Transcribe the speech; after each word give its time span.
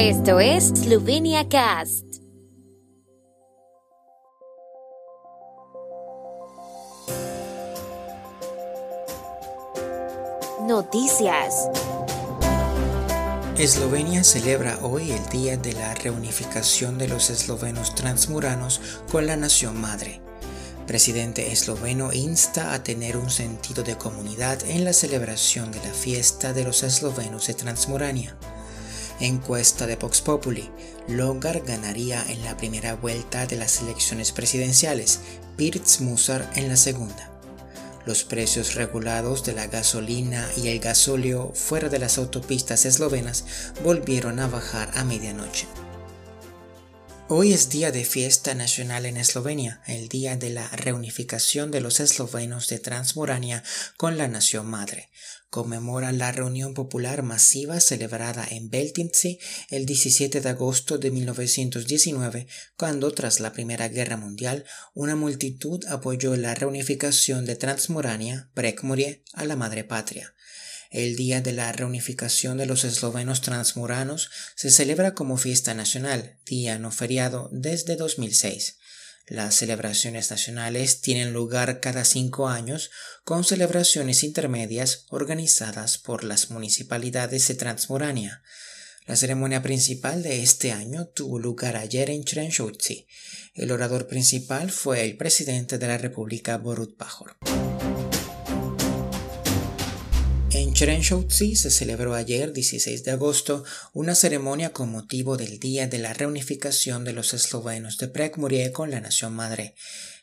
Esto 0.00 0.38
es 0.38 0.68
Slovenia 0.68 1.48
Cast. 1.48 2.04
Noticias. 10.68 11.68
Eslovenia 13.56 14.22
celebra 14.22 14.78
hoy 14.82 15.10
el 15.10 15.28
Día 15.30 15.56
de 15.56 15.72
la 15.72 15.92
Reunificación 15.94 16.96
de 16.96 17.08
los 17.08 17.28
eslovenos 17.30 17.96
transmuranos 17.96 18.80
con 19.10 19.26
la 19.26 19.36
nación 19.36 19.80
madre. 19.80 20.20
Presidente 20.86 21.50
esloveno 21.50 22.12
insta 22.12 22.72
a 22.72 22.84
tener 22.84 23.16
un 23.16 23.30
sentido 23.30 23.82
de 23.82 23.98
comunidad 23.98 24.62
en 24.62 24.84
la 24.84 24.92
celebración 24.92 25.72
de 25.72 25.80
la 25.80 25.92
fiesta 25.92 26.52
de 26.52 26.62
los 26.62 26.84
eslovenos 26.84 27.48
de 27.48 27.54
Transmurania. 27.54 28.38
Encuesta 29.20 29.86
de 29.86 29.96
Vox 29.96 30.20
Populi. 30.20 30.70
Logar 31.08 31.62
ganaría 31.62 32.24
en 32.28 32.44
la 32.44 32.56
primera 32.56 32.94
vuelta 32.94 33.46
de 33.46 33.56
las 33.56 33.80
elecciones 33.80 34.32
presidenciales, 34.32 35.20
Pirts 35.56 36.00
Musar 36.00 36.50
en 36.54 36.68
la 36.68 36.76
segunda. 36.76 37.30
Los 38.06 38.24
precios 38.24 38.74
regulados 38.74 39.44
de 39.44 39.52
la 39.52 39.66
gasolina 39.66 40.48
y 40.56 40.68
el 40.68 40.78
gasóleo 40.78 41.52
fuera 41.54 41.88
de 41.88 41.98
las 41.98 42.16
autopistas 42.16 42.86
eslovenas 42.86 43.44
volvieron 43.82 44.38
a 44.38 44.46
bajar 44.46 44.90
a 44.94 45.04
medianoche. 45.04 45.66
Hoy 47.30 47.52
es 47.52 47.68
día 47.68 47.92
de 47.92 48.06
fiesta 48.06 48.54
nacional 48.54 49.04
en 49.04 49.18
Eslovenia, 49.18 49.82
el 49.86 50.08
día 50.08 50.38
de 50.38 50.48
la 50.48 50.66
reunificación 50.68 51.70
de 51.70 51.82
los 51.82 52.00
eslovenos 52.00 52.68
de 52.68 52.78
Transmurania 52.78 53.62
con 53.98 54.16
la 54.16 54.28
nación 54.28 54.66
madre. 54.66 55.10
Conmemora 55.50 56.10
la 56.12 56.32
reunión 56.32 56.72
popular 56.72 57.22
masiva 57.22 57.80
celebrada 57.80 58.46
en 58.50 58.70
Beltinci 58.70 59.38
el 59.68 59.84
17 59.84 60.40
de 60.40 60.48
agosto 60.48 60.96
de 60.96 61.10
1919, 61.10 62.46
cuando, 62.78 63.12
tras 63.12 63.40
la 63.40 63.52
Primera 63.52 63.88
Guerra 63.88 64.16
Mundial, 64.16 64.64
una 64.94 65.14
multitud 65.14 65.84
apoyó 65.86 66.34
la 66.34 66.54
reunificación 66.54 67.44
de 67.44 67.56
Transmurania, 67.56 68.48
Prekmurie, 68.54 69.22
a 69.34 69.44
la 69.44 69.54
madre 69.54 69.84
patria. 69.84 70.32
El 70.90 71.16
Día 71.16 71.42
de 71.42 71.52
la 71.52 71.70
Reunificación 71.72 72.56
de 72.56 72.64
los 72.64 72.84
Eslovenos 72.84 73.42
Transmuranos 73.42 74.30
se 74.54 74.70
celebra 74.70 75.14
como 75.14 75.36
fiesta 75.36 75.74
nacional, 75.74 76.38
día 76.46 76.78
no 76.78 76.90
feriado, 76.90 77.50
desde 77.52 77.96
2006. 77.96 78.76
Las 79.26 79.54
celebraciones 79.56 80.30
nacionales 80.30 81.02
tienen 81.02 81.34
lugar 81.34 81.80
cada 81.80 82.06
cinco 82.06 82.48
años 82.48 82.90
con 83.24 83.44
celebraciones 83.44 84.24
intermedias 84.24 85.04
organizadas 85.10 85.98
por 85.98 86.24
las 86.24 86.50
municipalidades 86.50 87.46
de 87.48 87.54
Transmurania. 87.54 88.42
La 89.06 89.16
ceremonia 89.16 89.62
principal 89.62 90.22
de 90.22 90.42
este 90.42 90.72
año 90.72 91.06
tuvo 91.08 91.38
lugar 91.38 91.76
ayer 91.76 92.08
en 92.08 92.24
Chrenshutsi. 92.24 93.06
El 93.52 93.72
orador 93.72 94.06
principal 94.06 94.70
fue 94.70 95.04
el 95.04 95.18
presidente 95.18 95.76
de 95.76 95.86
la 95.86 95.98
República 95.98 96.56
Borut 96.56 96.96
Pajor. 96.96 97.36
En 100.50 100.72
Cherenshouzi 100.72 101.56
se 101.56 101.70
celebró 101.70 102.14
ayer, 102.14 102.54
16 102.54 103.04
de 103.04 103.10
agosto, 103.10 103.64
una 103.92 104.14
ceremonia 104.14 104.72
con 104.72 104.90
motivo 104.90 105.36
del 105.36 105.58
Día 105.58 105.86
de 105.88 105.98
la 105.98 106.14
Reunificación 106.14 107.04
de 107.04 107.12
los 107.12 107.34
eslovenos 107.34 107.98
de 107.98 108.08
Prekmurie 108.08 108.72
con 108.72 108.90
la 108.90 109.00
nación 109.00 109.34
madre. 109.34 109.74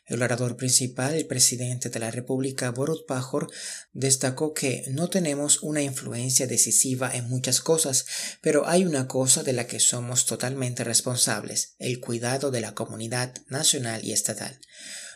El 0.04 0.22
orador 0.22 0.56
principal, 0.56 1.14
el 1.14 1.26
presidente 1.26 1.90
de 1.90 2.00
la 2.00 2.10
República, 2.10 2.72
Borut 2.72 3.06
Pajor, 3.06 3.52
destacó 3.92 4.52
que 4.52 4.84
no 4.88 5.08
tenemos 5.08 5.62
una 5.62 5.82
influencia 5.82 6.48
decisiva 6.48 7.14
en 7.14 7.28
muchas 7.28 7.60
cosas, 7.60 8.04
pero 8.40 8.66
hay 8.66 8.84
una 8.84 9.06
cosa 9.06 9.44
de 9.44 9.52
la 9.52 9.68
que 9.68 9.78
somos 9.78 10.26
totalmente 10.26 10.82
responsables, 10.82 11.74
el 11.78 12.00
cuidado 12.00 12.50
de 12.50 12.62
la 12.62 12.74
comunidad 12.74 13.32
nacional 13.48 14.04
y 14.04 14.12
estatal 14.12 14.58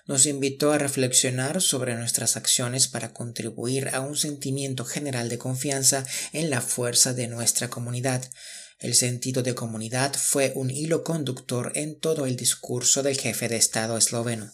nos 0.07 0.27
invitó 0.27 0.73
a 0.73 0.79
reflexionar 0.79 1.61
sobre 1.61 1.95
nuestras 1.95 2.37
acciones 2.37 2.89
para 2.89 3.13
contribuir 3.13 3.91
a 3.93 4.01
un 4.01 4.17
sentimiento 4.17 4.85
general 4.85 5.29
de 5.29 5.39
confianza 5.39 6.05
en 6.33 6.51
la 6.51 6.61
fuerza 6.61 7.15
de 7.15 7.29
nuestra 7.29 7.69
comunidad. 7.69 8.23
El 8.79 8.95
sentido 8.95 9.43
de 9.43 9.55
comunidad 9.55 10.15
fue 10.15 10.53
un 10.55 10.71
hilo 10.71 11.05
conductor 11.05 11.73
en 11.75 11.99
todo 11.99 12.25
el 12.25 12.37
discurso 12.37 13.03
del 13.03 13.19
jefe 13.19 13.49
de 13.49 13.57
Estado 13.57 13.99
esloveno. 13.99 14.51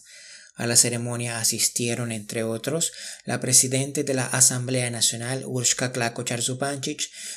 A 0.57 0.65
la 0.65 0.75
ceremonia 0.75 1.39
asistieron, 1.39 2.11
entre 2.11 2.43
otros, 2.43 2.91
la 3.25 3.39
presidenta 3.39 4.01
de 4.01 4.13
la 4.15 4.25
Asamblea 4.25 4.89
Nacional, 4.89 5.43
Urshka 5.45 5.91
Klako 5.91 6.25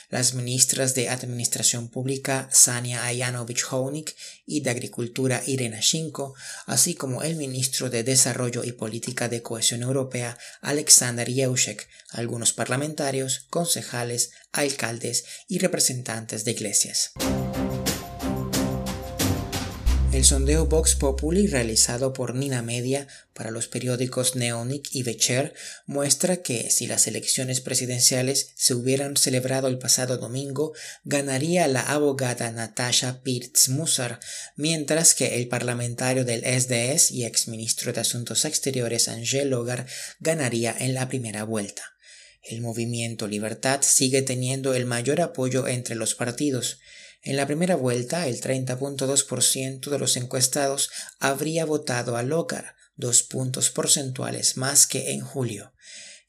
las 0.08 0.32
ministras 0.32 0.94
de 0.94 1.10
Administración 1.10 1.88
Pública, 1.88 2.48
Sania 2.50 3.04
Ayanovich 3.04 3.62
Hounik, 3.64 4.16
y 4.46 4.62
de 4.62 4.70
Agricultura, 4.70 5.42
Irena 5.46 5.80
Shinko, 5.80 6.34
así 6.64 6.94
como 6.94 7.22
el 7.22 7.36
ministro 7.36 7.90
de 7.90 8.04
Desarrollo 8.04 8.64
y 8.64 8.72
Política 8.72 9.28
de 9.28 9.42
Cohesión 9.42 9.82
Europea, 9.82 10.38
Alexander 10.62 11.28
Yeushek, 11.28 11.88
algunos 12.12 12.54
parlamentarios, 12.54 13.46
concejales, 13.50 14.30
alcaldes 14.50 15.24
y 15.46 15.58
representantes 15.58 16.44
de 16.44 16.52
iglesias. 16.52 17.12
El 20.20 20.26
sondeo 20.26 20.66
Vox 20.66 20.96
Populi 20.96 21.46
realizado 21.46 22.12
por 22.12 22.34
Nina 22.34 22.60
Media 22.60 23.08
para 23.32 23.50
los 23.50 23.68
periódicos 23.68 24.36
Neonik 24.36 24.94
y 24.94 25.02
Vecher 25.02 25.54
muestra 25.86 26.42
que 26.42 26.70
si 26.70 26.86
las 26.86 27.06
elecciones 27.06 27.62
presidenciales 27.62 28.52
se 28.54 28.74
hubieran 28.74 29.16
celebrado 29.16 29.66
el 29.68 29.78
pasado 29.78 30.18
domingo, 30.18 30.74
ganaría 31.04 31.66
la 31.68 31.80
abogada 31.80 32.52
Natasha 32.52 33.22
Pirtz-Musar, 33.22 34.20
mientras 34.56 35.14
que 35.14 35.38
el 35.38 35.48
parlamentario 35.48 36.26
del 36.26 36.42
SDS 36.44 37.12
y 37.12 37.24
exministro 37.24 37.94
de 37.94 38.02
Asuntos 38.02 38.44
Exteriores 38.44 39.08
Angel 39.08 39.48
Logar 39.48 39.86
ganaría 40.18 40.76
en 40.78 40.92
la 40.92 41.08
primera 41.08 41.44
vuelta. 41.44 41.82
El 42.42 42.60
movimiento 42.60 43.26
Libertad 43.26 43.80
sigue 43.80 44.20
teniendo 44.20 44.74
el 44.74 44.84
mayor 44.84 45.22
apoyo 45.22 45.66
entre 45.66 45.94
los 45.94 46.14
partidos. 46.14 46.78
En 47.22 47.36
la 47.36 47.46
primera 47.46 47.76
vuelta, 47.76 48.26
el 48.26 48.40
30.2% 48.40 49.90
de 49.90 49.98
los 49.98 50.16
encuestados 50.16 50.90
habría 51.18 51.66
votado 51.66 52.16
a 52.16 52.22
Logar, 52.22 52.76
dos 52.96 53.22
puntos 53.22 53.70
porcentuales 53.70 54.56
más 54.56 54.86
que 54.86 55.12
en 55.12 55.20
julio. 55.20 55.72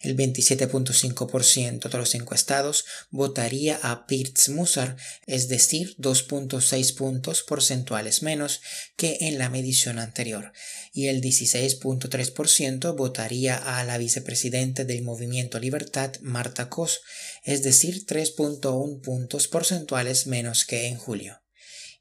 El 0.02 0.18
27.5% 0.18 1.90
de 1.90 1.98
los 1.98 2.16
encuestados 2.16 2.86
votaría 3.12 3.80
a 3.84 4.08
Pirtz 4.08 4.50
Musar, 4.50 4.98
es 5.28 5.48
decir, 5.48 5.96
2.6 5.98 6.96
puntos 6.96 7.44
porcentuales 7.44 8.24
menos 8.24 8.62
que 8.96 9.18
en 9.22 9.38
la 9.38 9.50
medición 9.50 10.00
anterior, 10.00 10.54
y 10.92 11.08
el 11.08 11.22
16.3% 11.22 12.96
votaría 12.96 13.56
a 13.56 13.84
la 13.84 13.98
vicepresidenta 14.00 14.86
del 14.86 15.04
Movimiento 15.04 15.60
Libertad, 15.60 16.14
Marta 16.22 16.70
Kos, 16.70 17.02
es 17.44 17.62
decir, 17.62 18.06
3.1 18.06 19.02
puntos 19.02 19.48
porcentuales 19.48 20.26
menos 20.26 20.66
que 20.66 20.88
en 20.88 20.98
julio. 20.98 21.42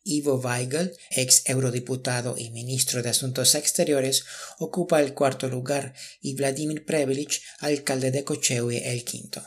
Ivo 0.02 0.36
Weigel, 0.36 0.96
ex 1.10 1.42
eurodiputado 1.46 2.36
y 2.38 2.50
ministro 2.50 3.02
de 3.02 3.10
Asuntos 3.10 3.54
Exteriores, 3.54 4.24
ocupa 4.58 5.00
el 5.00 5.14
cuarto 5.14 5.48
lugar 5.48 5.94
y 6.20 6.34
Vladimir 6.34 6.84
Prevelich, 6.84 7.42
alcalde 7.58 8.10
de 8.10 8.24
Kochewi, 8.24 8.78
el 8.78 9.04
quinto. 9.04 9.42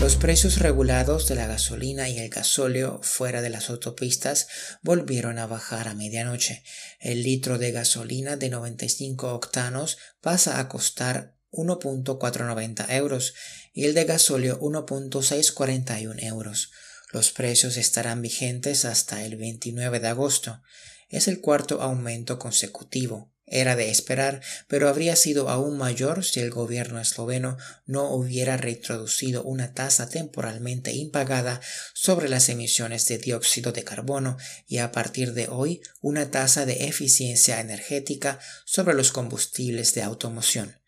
Los 0.00 0.16
precios 0.16 0.58
regulados 0.58 1.28
de 1.28 1.34
la 1.34 1.46
gasolina 1.46 2.08
y 2.08 2.18
el 2.18 2.30
gasóleo 2.30 3.00
fuera 3.02 3.42
de 3.42 3.50
las 3.50 3.68
autopistas 3.68 4.48
volvieron 4.80 5.38
a 5.38 5.46
bajar 5.46 5.88
a 5.88 5.94
medianoche. 5.94 6.64
El 7.00 7.22
litro 7.22 7.58
de 7.58 7.70
gasolina 7.70 8.36
de 8.36 8.48
95 8.48 9.34
octanos 9.34 9.98
pasa 10.22 10.58
a 10.58 10.68
costar 10.68 11.34
1.490 11.52 12.90
euros 12.94 13.34
y 13.74 13.84
el 13.84 13.92
de 13.92 14.04
gasóleo 14.04 14.58
1.641 14.60 16.22
euros. 16.24 16.70
Los 17.12 17.32
precios 17.32 17.76
estarán 17.76 18.22
vigentes 18.22 18.84
hasta 18.84 19.24
el 19.24 19.36
29 19.36 19.98
de 19.98 20.08
agosto. 20.08 20.62
Es 21.08 21.26
el 21.26 21.40
cuarto 21.40 21.82
aumento 21.82 22.38
consecutivo. 22.38 23.32
Era 23.46 23.74
de 23.74 23.90
esperar, 23.90 24.42
pero 24.68 24.88
habría 24.88 25.16
sido 25.16 25.48
aún 25.48 25.76
mayor 25.76 26.24
si 26.24 26.38
el 26.38 26.50
gobierno 26.50 27.00
esloveno 27.00 27.56
no 27.84 28.14
hubiera 28.14 28.56
reintroducido 28.56 29.42
una 29.42 29.74
tasa 29.74 30.08
temporalmente 30.08 30.92
impagada 30.92 31.60
sobre 31.92 32.28
las 32.28 32.48
emisiones 32.48 33.08
de 33.08 33.18
dióxido 33.18 33.72
de 33.72 33.82
carbono 33.82 34.36
y 34.68 34.78
a 34.78 34.92
partir 34.92 35.32
de 35.32 35.48
hoy 35.48 35.82
una 36.00 36.30
tasa 36.30 36.64
de 36.64 36.86
eficiencia 36.86 37.58
energética 37.58 38.38
sobre 38.64 38.94
los 38.94 39.10
combustibles 39.10 39.94
de 39.94 40.04
automoción. 40.04 40.79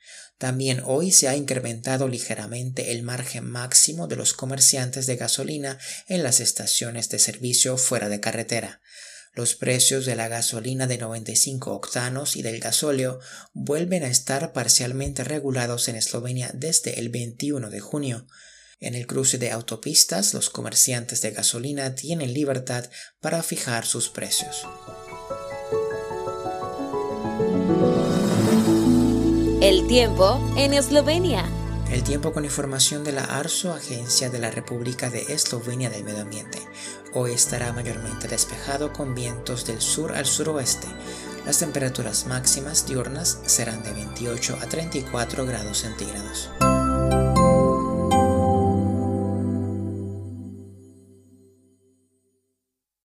También 0.42 0.82
hoy 0.84 1.12
se 1.12 1.28
ha 1.28 1.36
incrementado 1.36 2.08
ligeramente 2.08 2.90
el 2.90 3.04
margen 3.04 3.48
máximo 3.48 4.08
de 4.08 4.16
los 4.16 4.32
comerciantes 4.32 5.06
de 5.06 5.14
gasolina 5.14 5.78
en 6.08 6.24
las 6.24 6.40
estaciones 6.40 7.08
de 7.10 7.20
servicio 7.20 7.76
fuera 7.76 8.08
de 8.08 8.18
carretera. 8.18 8.80
Los 9.34 9.54
precios 9.54 10.04
de 10.04 10.16
la 10.16 10.26
gasolina 10.26 10.88
de 10.88 10.98
95 10.98 11.72
octanos 11.72 12.34
y 12.34 12.42
del 12.42 12.58
gasóleo 12.58 13.20
vuelven 13.52 14.02
a 14.02 14.08
estar 14.08 14.52
parcialmente 14.52 15.22
regulados 15.22 15.86
en 15.86 15.94
Eslovenia 15.94 16.50
desde 16.52 16.98
el 16.98 17.08
21 17.08 17.70
de 17.70 17.78
junio. 17.78 18.26
En 18.80 18.96
el 18.96 19.06
cruce 19.06 19.38
de 19.38 19.52
autopistas, 19.52 20.34
los 20.34 20.50
comerciantes 20.50 21.22
de 21.22 21.30
gasolina 21.30 21.94
tienen 21.94 22.34
libertad 22.34 22.90
para 23.20 23.44
fijar 23.44 23.86
sus 23.86 24.08
precios. 24.08 24.66
El 29.62 29.86
tiempo 29.86 30.40
en 30.56 30.74
Eslovenia. 30.74 31.44
El 31.88 32.02
tiempo 32.02 32.32
con 32.32 32.44
información 32.44 33.04
de 33.04 33.12
la 33.12 33.22
ARSO, 33.22 33.72
Agencia 33.72 34.28
de 34.28 34.40
la 34.40 34.50
República 34.50 35.08
de 35.08 35.20
Eslovenia 35.32 35.88
del 35.88 36.02
Medio 36.02 36.22
Ambiente. 36.22 36.58
Hoy 37.14 37.30
estará 37.30 37.72
mayormente 37.72 38.26
despejado 38.26 38.92
con 38.92 39.14
vientos 39.14 39.64
del 39.64 39.80
sur 39.80 40.16
al 40.16 40.26
suroeste. 40.26 40.88
Las 41.46 41.60
temperaturas 41.60 42.26
máximas 42.26 42.88
diurnas 42.88 43.38
serán 43.46 43.84
de 43.84 43.92
28 43.92 44.58
a 44.60 44.66
34 44.66 45.46
grados 45.46 45.78
centígrados. 45.78 46.50